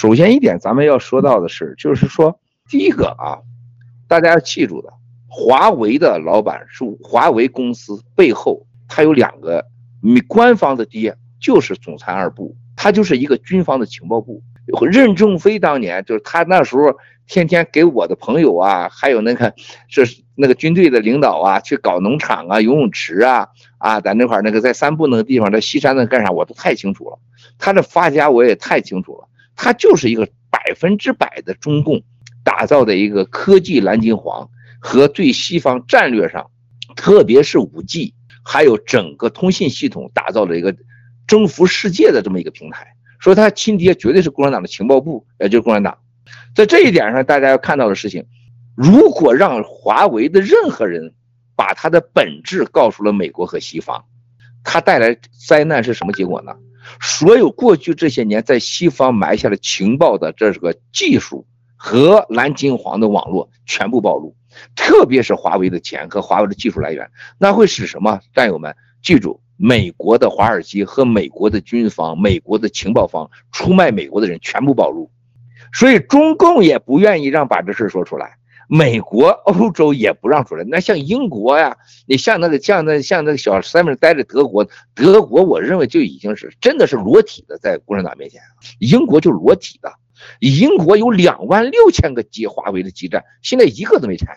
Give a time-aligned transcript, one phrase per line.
[0.00, 3.36] 首先一点，咱们要说到的是，就是说，第一个啊，
[4.08, 4.90] 大家要记住的，
[5.28, 9.66] 华为的老板是华为公司背后，他有两个
[10.02, 14.42] 你，官方的爹就是总参二部，他就是一个军方的情报部。
[14.90, 16.96] 任正非当年就是他那时候
[17.26, 19.52] 天天给我的朋友啊，还有那个
[19.88, 27.18] 是那个军队的领导啊，去搞农场啊、游泳池啊，啊，在那块那个在三部那个地方，在西山那干啥，我都太清楚了。
[27.58, 29.26] 他的发家我也太清楚了。
[29.62, 32.02] 他就是一个百分之百的中共
[32.42, 34.48] 打造的一个科技蓝金黄
[34.80, 36.50] 和对西方战略上，
[36.96, 40.74] 特别是五 G，还有整个通信系统打造了一个
[41.26, 42.86] 征服世界的这么一个平台。
[43.18, 45.98] 说他亲爹绝对是共产党的情报部，也就是共产党。
[46.54, 48.24] 在这一点上，大家要看到的事情，
[48.74, 51.12] 如果让华为的任何人
[51.54, 54.02] 把他的本质告诉了美国和西方，
[54.64, 55.14] 他带来
[55.46, 56.56] 灾难是什么结果呢？
[57.00, 64.34] 所有过去这些年在西方埋下了情报的这是个技术和蓝金黄的网络全部暴露，
[64.74, 68.20] 特别是华为的钱和华为的技术来源，那会使什么？
[68.34, 69.40] 战友们记住。
[69.62, 75.10] 美国的华尔街和美国的军方、美国的情报方出卖美国的人全部暴露，
[75.70, 80.64] 所以中共也不愿意让把这事说出来，美国、欧洲也不让出来。
[80.68, 88.40] 那像英国呀，你像那个像那像那个小 Simon 待着德国，德国我认为就已经是真的是裸体的在共产党面前，
[88.78, 89.92] 英国就裸体的，
[90.40, 94.36] 英国有两万六千个接华为的基站，现在一个都没拆。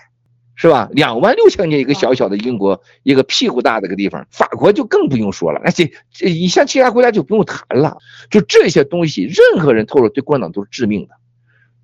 [0.55, 0.87] 是吧？
[0.91, 5.59] 两万六千年一个小小的英国，一个屁股大的个地方，法国就更不用说了。
[5.63, 7.97] 而且这你像其他国家就不用谈了。
[8.29, 11.15] 就这些东西，任何人透露对共产党都是致命的。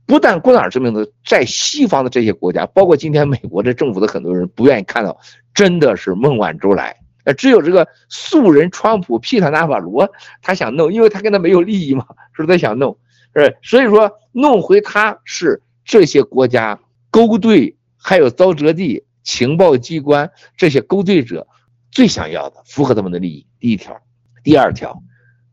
[0.10, 5.16] 不但共产党致命的，在西方的这些国家，包括今天美国的政府的很多人不愿意看到，
[5.54, 6.98] 真的是孟晚舟来。
[7.26, 10.10] 呃，只有这个素人川普皮特纳瓦罗
[10.42, 12.98] 他想弄，因为他跟他没有利益嘛，所以他想弄？
[13.36, 16.80] 是，所以说弄回他是这些国家
[17.12, 17.76] 勾兑。
[18.02, 21.46] 还有遭折地情报机关这些勾兑者
[21.92, 23.46] 最想要的，符合他们的利益。
[23.60, 24.02] 第一条，
[24.42, 25.04] 第二条，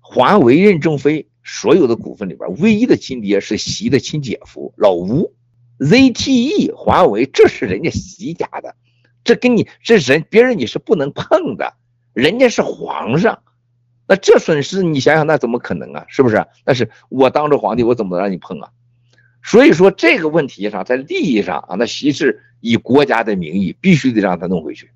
[0.01, 5.33] 华为任正非所有的股份里边，唯一的亲爹是习的亲姐夫老吴
[5.79, 8.75] ，ZTE 华为这是人家习家的，
[9.23, 11.75] 这跟你这人别人你是不能碰的，
[12.13, 13.45] 人家是皇上，
[14.09, 16.05] 那这损失你想想那怎么可能啊？
[16.09, 16.45] 是不是？
[16.65, 18.71] 但是我当着皇帝，我怎么能让你碰啊？
[19.45, 24.91] 所以说这个问题上，在利益上啊，那习是以国家的名义，必须得让他弄回去。